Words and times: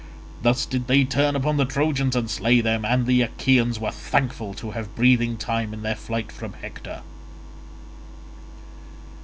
Thus 0.41 0.65
did 0.65 0.87
they 0.87 1.03
turn 1.03 1.35
upon 1.35 1.57
the 1.57 1.63
Trojans 1.65 2.15
and 2.15 2.27
slay 2.27 2.59
them, 2.59 2.83
and 2.83 3.05
the 3.05 3.21
Achaeans 3.21 3.79
were 3.79 3.91
thankful 3.91 4.55
to 4.55 4.71
have 4.71 4.95
breathing 4.95 5.37
time 5.37 5.75
in 5.75 5.83
their 5.83 5.93
flight 5.95 6.31
from 6.31 6.53
Hector. 6.53 7.03